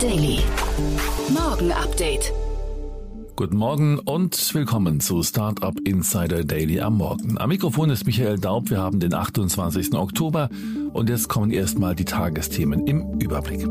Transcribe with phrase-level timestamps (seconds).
[0.00, 0.38] Daily.
[1.30, 2.32] Morgen Update.
[3.34, 7.36] Guten Morgen und willkommen zu Startup Insider Daily am Morgen.
[7.36, 8.70] Am Mikrofon ist Michael Daub.
[8.70, 9.94] Wir haben den 28.
[9.94, 10.50] Oktober
[10.92, 13.66] und jetzt kommen erstmal die Tagesthemen im Überblick.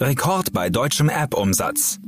[0.00, 2.00] Rekord bei deutschem App-Umsatz.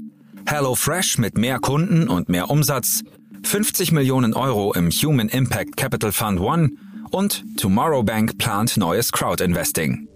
[0.46, 3.04] HelloFresh mit mehr Kunden und mehr Umsatz.
[3.44, 6.70] 50 Millionen Euro im Human Impact Capital Fund One
[7.10, 10.08] und Tomorrow Bank plant neues Crowd-Investing.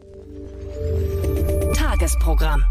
[1.74, 2.64] Tagesprogramm.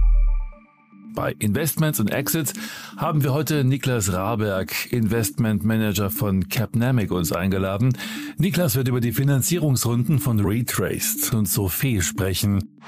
[1.13, 2.53] Bei Investments und Exits
[2.95, 7.97] haben wir heute Niklas Raberg, Investment Manager von Capnamic, uns eingeladen.
[8.37, 12.79] Niklas wird über die Finanzierungsrunden von Retraced und Sophie sprechen.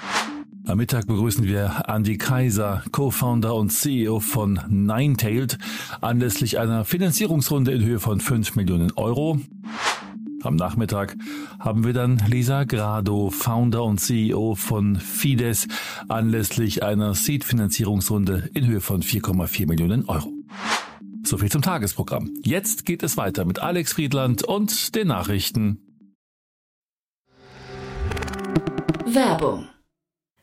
[0.66, 5.58] Am Mittag begrüßen wir Andy Kaiser, Co-Founder und CEO von Ninetailed,
[6.00, 9.42] anlässlich einer Finanzierungsrunde in Höhe von 5 Millionen Euro.
[10.44, 11.16] Am Nachmittag
[11.60, 15.68] haben wir dann Lisa Grado, Founder und CEO von Fides,
[16.10, 20.32] anlässlich einer Seed-Finanzierungsrunde in Höhe von 4,4 Millionen Euro.
[21.26, 22.34] So viel zum Tagesprogramm.
[22.44, 25.80] Jetzt geht es weiter mit Alex Friedland und den Nachrichten.
[29.06, 29.68] Werbung.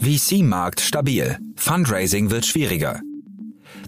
[0.00, 1.38] VC-Markt stabil.
[1.56, 3.00] Fundraising wird schwieriger.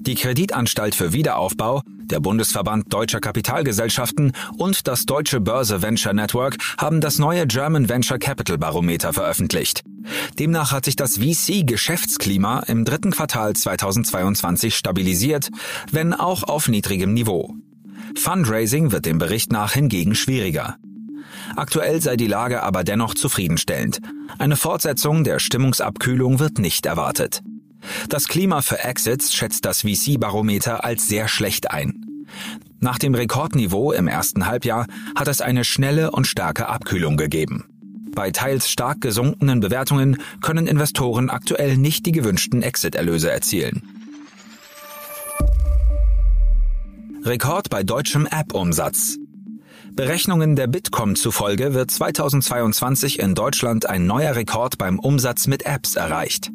[0.01, 7.01] Die Kreditanstalt für Wiederaufbau, der Bundesverband deutscher Kapitalgesellschaften und das Deutsche Börse Venture Network haben
[7.01, 9.83] das neue German Venture Capital Barometer veröffentlicht.
[10.39, 15.51] Demnach hat sich das VC-Geschäftsklima im dritten Quartal 2022 stabilisiert,
[15.93, 17.55] wenn auch auf niedrigem Niveau.
[18.17, 20.77] Fundraising wird dem Bericht nach hingegen schwieriger.
[21.57, 24.01] Aktuell sei die Lage aber dennoch zufriedenstellend.
[24.39, 27.43] Eine Fortsetzung der Stimmungsabkühlung wird nicht erwartet.
[28.09, 32.27] Das Klima für Exits schätzt das VC-Barometer als sehr schlecht ein.
[32.79, 37.65] Nach dem Rekordniveau im ersten Halbjahr hat es eine schnelle und starke Abkühlung gegeben.
[38.15, 43.83] Bei teils stark gesunkenen Bewertungen können Investoren aktuell nicht die gewünschten Exit-Erlöse erzielen.
[47.25, 49.19] Rekord bei deutschem App-Umsatz.
[49.93, 55.97] Berechnungen der Bitkom zufolge wird 2022 in Deutschland ein neuer Rekord beim Umsatz mit Apps
[55.97, 56.51] erreicht.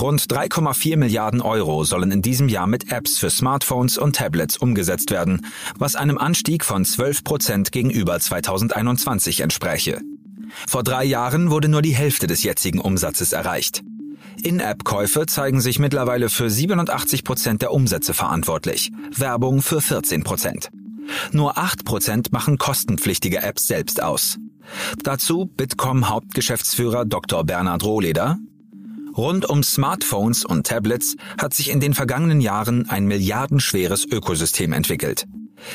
[0.00, 5.10] Rund 3,4 Milliarden Euro sollen in diesem Jahr mit Apps für Smartphones und Tablets umgesetzt
[5.10, 5.46] werden,
[5.78, 10.00] was einem Anstieg von 12 Prozent gegenüber 2021 entspräche.
[10.66, 13.82] Vor drei Jahren wurde nur die Hälfte des jetzigen Umsatzes erreicht.
[14.42, 20.70] In-App-Käufe zeigen sich mittlerweile für 87 Prozent der Umsätze verantwortlich, Werbung für 14 Prozent.
[21.32, 24.38] Nur 8% machen kostenpflichtige Apps selbst aus.
[25.02, 27.44] Dazu Bitkom Hauptgeschäftsführer Dr.
[27.44, 28.38] Bernhard Rohleder.
[29.16, 35.26] Rund um Smartphones und Tablets hat sich in den vergangenen Jahren ein milliardenschweres Ökosystem entwickelt.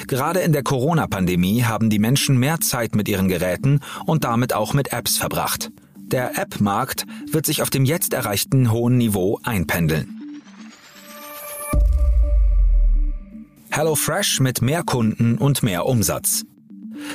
[0.07, 4.73] Gerade in der Corona-Pandemie haben die Menschen mehr Zeit mit ihren Geräten und damit auch
[4.73, 5.71] mit Apps verbracht.
[5.95, 10.16] Der App-Markt wird sich auf dem jetzt erreichten hohen Niveau einpendeln.
[13.77, 16.45] HelloFresh mit mehr Kunden und mehr Umsatz.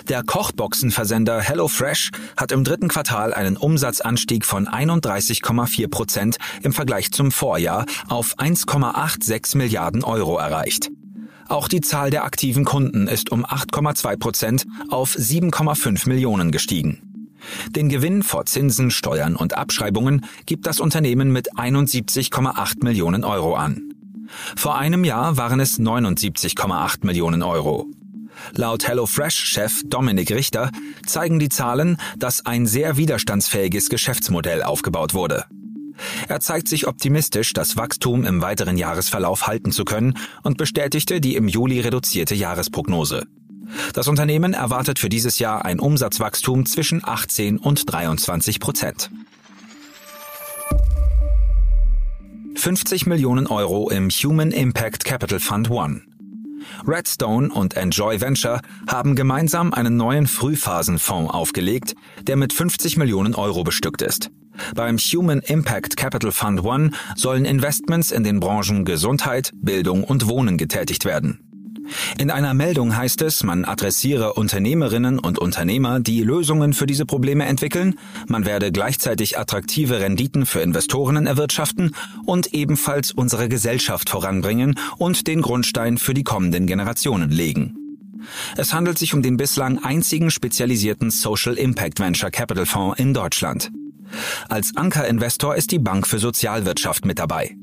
[0.06, 7.32] Der Kochboxenversender HelloFresh hat im dritten Quartal einen Umsatzanstieg von 31,4 Prozent im Vergleich zum
[7.32, 10.92] Vorjahr auf 1,86 Milliarden Euro erreicht.
[11.48, 17.34] Auch die Zahl der aktiven Kunden ist um 8,2 Prozent auf 7,5 Millionen gestiegen.
[17.70, 23.91] Den Gewinn vor Zinsen, Steuern und Abschreibungen gibt das Unternehmen mit 71,8 Millionen Euro an.
[24.56, 27.86] Vor einem Jahr waren es 79,8 Millionen Euro.
[28.54, 30.70] Laut HelloFresh-Chef Dominik Richter
[31.06, 35.44] zeigen die Zahlen, dass ein sehr widerstandsfähiges Geschäftsmodell aufgebaut wurde.
[36.28, 41.36] Er zeigt sich optimistisch, das Wachstum im weiteren Jahresverlauf halten zu können und bestätigte die
[41.36, 43.26] im Juli reduzierte Jahresprognose.
[43.94, 49.10] Das Unternehmen erwartet für dieses Jahr ein Umsatzwachstum zwischen 18 und 23 Prozent.
[52.54, 56.02] 50 Millionen Euro im Human Impact Capital Fund One.
[56.86, 63.64] Redstone und Enjoy Venture haben gemeinsam einen neuen Frühphasenfonds aufgelegt, der mit 50 Millionen Euro
[63.64, 64.30] bestückt ist.
[64.74, 70.58] Beim Human Impact Capital Fund One sollen Investments in den Branchen Gesundheit, Bildung und Wohnen
[70.58, 71.51] getätigt werden.
[72.18, 77.44] In einer Meldung heißt es, man adressiere Unternehmerinnen und Unternehmer, die Lösungen für diese Probleme
[77.44, 77.94] entwickeln,
[78.28, 81.94] man werde gleichzeitig attraktive Renditen für Investorinnen erwirtschaften
[82.24, 87.76] und ebenfalls unsere Gesellschaft voranbringen und den Grundstein für die kommenden Generationen legen.
[88.56, 93.70] Es handelt sich um den bislang einzigen spezialisierten Social Impact Venture Capital Fonds in Deutschland.
[94.48, 97.56] Als Ankerinvestor ist die Bank für Sozialwirtschaft mit dabei.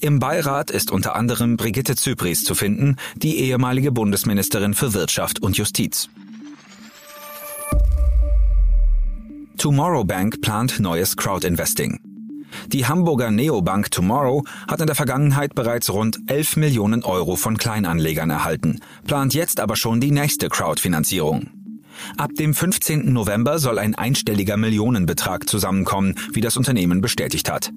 [0.00, 5.56] Im Beirat ist unter anderem Brigitte Zypries zu finden, die ehemalige Bundesministerin für Wirtschaft und
[5.56, 6.08] Justiz.
[9.56, 12.00] Tomorrow Bank plant neues Crowdinvesting.
[12.68, 18.30] Die Hamburger Neobank Tomorrow hat in der Vergangenheit bereits rund 11 Millionen Euro von Kleinanlegern
[18.30, 21.50] erhalten, plant jetzt aber schon die nächste Crowdfinanzierung.
[22.16, 23.12] Ab dem 15.
[23.12, 27.72] November soll ein einstelliger Millionenbetrag zusammenkommen, wie das Unternehmen bestätigt hat.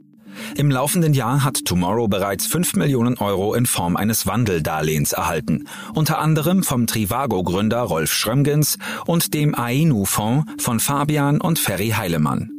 [0.56, 6.20] Im laufenden Jahr hat Tomorrow bereits 5 Millionen Euro in Form eines Wandeldarlehens erhalten, unter
[6.20, 12.50] anderem vom Trivago-Gründer Rolf Schrömgens und dem Ainu-Fonds von Fabian und Ferry Heilemann.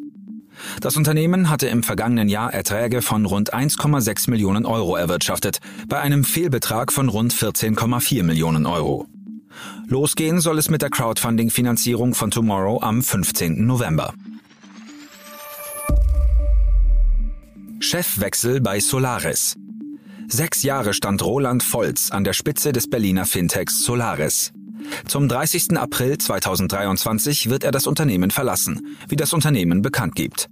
[0.80, 6.24] Das Unternehmen hatte im vergangenen Jahr Erträge von rund 1,6 Millionen Euro erwirtschaftet, bei einem
[6.24, 9.06] Fehlbetrag von rund 14,4 Millionen Euro.
[9.86, 13.66] Losgehen soll es mit der Crowdfunding-Finanzierung von Tomorrow am 15.
[13.66, 14.14] November.
[17.84, 19.56] Chefwechsel bei Solaris.
[20.26, 24.52] Sechs Jahre stand Roland Volz an der Spitze des Berliner Fintechs Solaris.
[25.06, 25.76] Zum 30.
[25.76, 30.48] April 2023 wird er das Unternehmen verlassen, wie das Unternehmen bekannt gibt.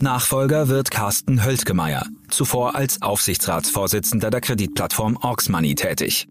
[0.00, 6.26] Nachfolger wird Carsten Höltgemeier, zuvor als Aufsichtsratsvorsitzender der Kreditplattform Auxmoney tätig.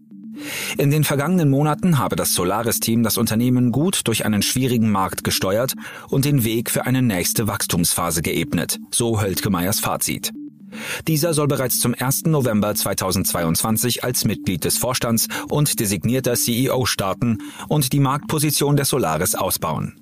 [0.78, 5.74] In den vergangenen Monaten habe das Solaris-Team das Unternehmen gut durch einen schwierigen Markt gesteuert
[6.08, 10.32] und den Weg für eine nächste Wachstumsphase geebnet, so Höltgemeiers Fazit.
[11.06, 12.24] Dieser soll bereits zum 1.
[12.26, 17.38] November 2022 als Mitglied des Vorstands und designierter CEO starten
[17.68, 19.94] und die Marktposition der Solaris ausbauen.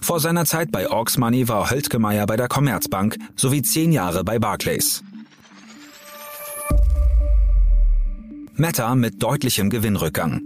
[0.00, 4.38] Vor seiner Zeit bei Orks Money war Höltgemeier bei der Commerzbank sowie zehn Jahre bei
[4.38, 5.02] Barclays.
[8.56, 10.42] Meta mit deutlichem Gewinnrückgang.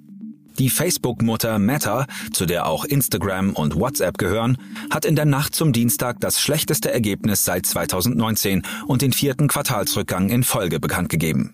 [0.58, 4.56] Die Facebook-Mutter Meta, zu der auch Instagram und WhatsApp gehören,
[4.90, 10.30] hat in der Nacht zum Dienstag das schlechteste Ergebnis seit 2019 und den vierten Quartalsrückgang
[10.30, 11.52] in Folge bekannt gegeben.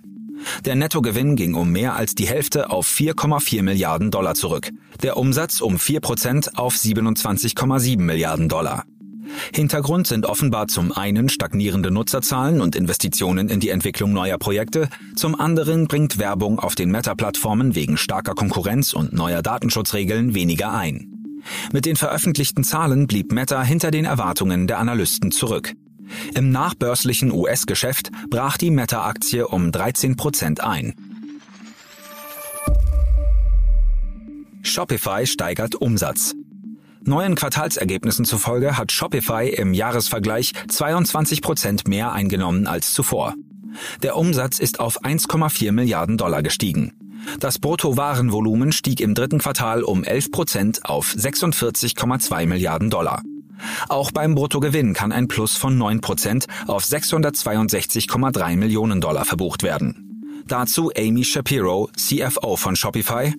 [0.64, 4.70] Der Nettogewinn ging um mehr als die Hälfte auf 4,4 Milliarden Dollar zurück,
[5.02, 8.84] der Umsatz um 4 Prozent auf 27,7 Milliarden Dollar.
[9.54, 15.38] Hintergrund sind offenbar zum einen stagnierende Nutzerzahlen und Investitionen in die Entwicklung neuer Projekte, zum
[15.38, 21.10] anderen bringt Werbung auf den Meta-Plattformen wegen starker Konkurrenz und neuer Datenschutzregeln weniger ein.
[21.72, 25.74] Mit den veröffentlichten Zahlen blieb Meta hinter den Erwartungen der Analysten zurück.
[26.34, 30.94] Im nachbörslichen US-Geschäft brach die Meta-Aktie um 13 Prozent ein.
[34.62, 36.34] Shopify steigert Umsatz.
[37.06, 43.34] Neuen Quartalsergebnissen zufolge hat Shopify im Jahresvergleich 22 Prozent mehr eingenommen als zuvor.
[44.02, 46.92] Der Umsatz ist auf 1,4 Milliarden Dollar gestiegen.
[47.40, 53.22] Das Bruttowarenvolumen stieg im dritten Quartal um 11 Prozent auf 46,2 Milliarden Dollar.
[53.88, 60.42] Auch beim Bruttogewinn kann ein Plus von 9 Prozent auf 662,3 Millionen Dollar verbucht werden.
[60.46, 63.34] Dazu Amy Shapiro, CFO von Shopify,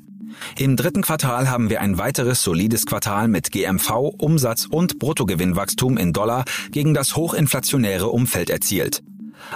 [0.57, 6.13] im dritten Quartal haben wir ein weiteres solides Quartal mit GMV, Umsatz und Bruttogewinnwachstum in
[6.13, 9.03] Dollar gegen das hochinflationäre Umfeld erzielt.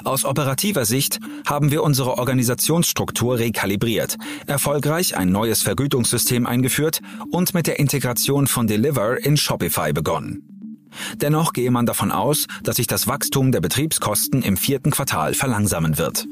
[0.03, 7.67] Aus operativer Sicht haben wir unsere Organisationsstruktur rekalibriert, erfolgreich ein neues Vergütungssystem eingeführt und mit
[7.67, 10.43] der Integration von Deliver in Shopify begonnen.
[11.15, 15.97] Dennoch gehe man davon aus, dass sich das Wachstum der Betriebskosten im vierten Quartal verlangsamen
[15.97, 16.27] wird.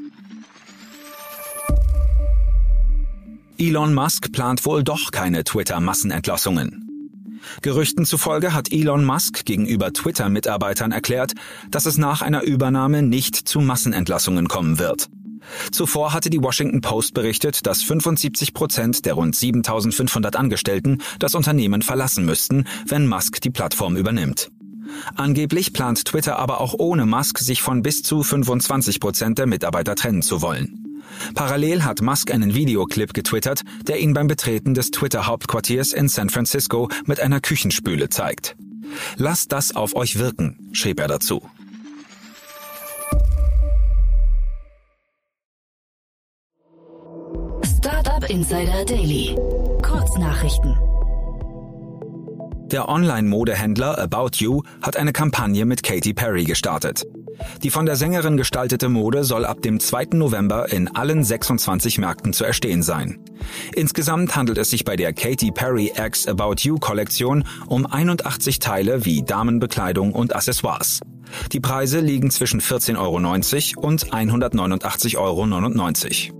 [3.60, 7.40] Elon Musk plant wohl doch keine Twitter-Massenentlassungen.
[7.60, 11.32] Gerüchten zufolge hat Elon Musk gegenüber Twitter-Mitarbeitern erklärt,
[11.68, 15.08] dass es nach einer Übernahme nicht zu Massenentlassungen kommen wird.
[15.72, 21.82] Zuvor hatte die Washington Post berichtet, dass 75 Prozent der rund 7500 Angestellten das Unternehmen
[21.82, 24.52] verlassen müssten, wenn Musk die Plattform übernimmt.
[25.16, 29.96] Angeblich plant Twitter aber auch ohne Musk, sich von bis zu 25 Prozent der Mitarbeiter
[29.96, 30.87] trennen zu wollen.
[31.34, 36.88] Parallel hat Musk einen Videoclip getwittert, der ihn beim Betreten des Twitter-Hauptquartiers in San Francisco
[37.06, 38.56] mit einer Küchenspüle zeigt.
[39.16, 41.42] Lasst das auf euch wirken, schrieb er dazu.
[47.64, 49.36] Startup Insider Daily.
[49.82, 50.76] Kurznachrichten.
[52.70, 57.06] Der Online-Modehändler About You hat eine Kampagne mit Katy Perry gestartet.
[57.62, 60.08] Die von der Sängerin gestaltete Mode soll ab dem 2.
[60.12, 63.18] November in allen 26 Märkten zu erstehen sein.
[63.74, 69.04] Insgesamt handelt es sich bei der Katy Perry X About You Kollektion um 81 Teile
[69.04, 71.00] wie Damenbekleidung und Accessoires.
[71.52, 72.96] Die Preise liegen zwischen 14,90
[73.76, 76.37] Euro und 189,99 Euro.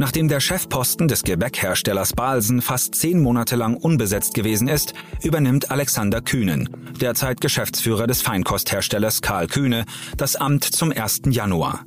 [0.00, 6.22] Nachdem der Chefposten des Gebäckherstellers Balsen fast zehn Monate lang unbesetzt gewesen ist, übernimmt Alexander
[6.22, 9.84] Kühnen, derzeit Geschäftsführer des Feinkostherstellers Karl Kühne,
[10.16, 11.24] das Amt zum 1.
[11.26, 11.84] Januar.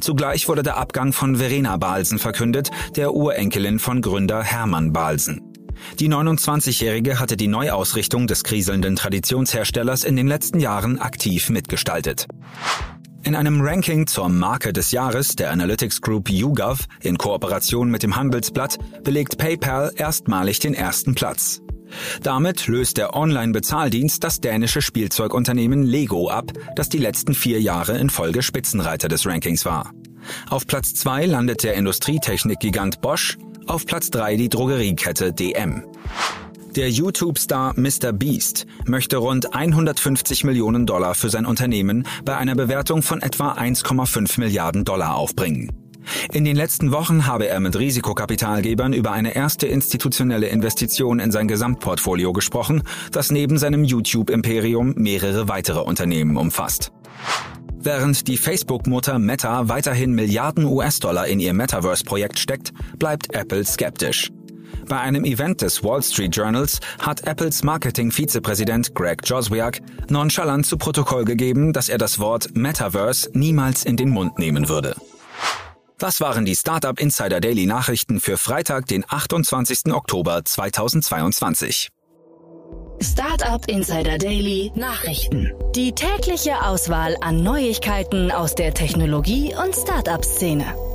[0.00, 5.40] Zugleich wurde der Abgang von Verena Balsen verkündet, der Urenkelin von Gründer Hermann Balsen.
[5.98, 12.26] Die 29-Jährige hatte die Neuausrichtung des kriselnden Traditionsherstellers in den letzten Jahren aktiv mitgestaltet.
[13.26, 18.14] In einem Ranking zur Marke des Jahres der Analytics Group YouGov in Kooperation mit dem
[18.14, 21.60] Handelsblatt belegt PayPal erstmalig den ersten Platz.
[22.22, 28.10] Damit löst der Online-Bezahldienst das dänische Spielzeugunternehmen Lego ab, das die letzten vier Jahre in
[28.10, 29.90] Folge Spitzenreiter des Rankings war.
[30.48, 35.82] Auf Platz zwei landet der Industrietechnik-Gigant Bosch, auf Platz drei die Drogeriekette DM.
[36.76, 38.12] Der YouTube-Star Mr.
[38.12, 44.38] Beast möchte rund 150 Millionen Dollar für sein Unternehmen bei einer Bewertung von etwa 1,5
[44.38, 45.72] Milliarden Dollar aufbringen.
[46.34, 51.48] In den letzten Wochen habe er mit Risikokapitalgebern über eine erste institutionelle Investition in sein
[51.48, 56.92] Gesamtportfolio gesprochen, das neben seinem YouTube-Imperium mehrere weitere Unternehmen umfasst.
[57.78, 64.30] Während die Facebook-Mutter Meta weiterhin Milliarden US-Dollar in ihr Metaverse-Projekt steckt, bleibt Apple skeptisch.
[64.88, 71.24] Bei einem Event des Wall Street Journals hat Apples Marketing-Vizepräsident Greg Joswiak nonchalant zu Protokoll
[71.24, 74.94] gegeben, dass er das Wort Metaverse niemals in den Mund nehmen würde.
[75.98, 79.92] Das waren die Startup Insider Daily Nachrichten für Freitag, den 28.
[79.92, 81.88] Oktober 2022.
[83.02, 85.52] Startup Insider Daily Nachrichten.
[85.74, 90.85] Die tägliche Auswahl an Neuigkeiten aus der Technologie- und Startup-Szene.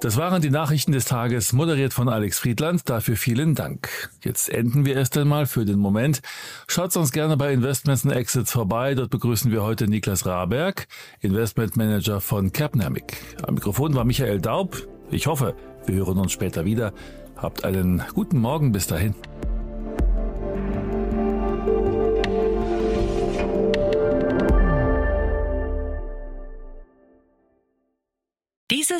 [0.00, 2.88] Das waren die Nachrichten des Tages, moderiert von Alex Friedland.
[2.88, 3.88] Dafür vielen Dank.
[4.22, 6.20] Jetzt enden wir erst einmal für den Moment.
[6.68, 8.94] Schaut uns gerne bei Investments and Exits vorbei.
[8.94, 10.86] Dort begrüßen wir heute Niklas Raberg,
[11.18, 13.16] Investment Manager von Capnamic.
[13.42, 14.86] Am Mikrofon war Michael Daub.
[15.10, 16.92] Ich hoffe, wir hören uns später wieder.
[17.34, 19.16] Habt einen guten Morgen bis dahin.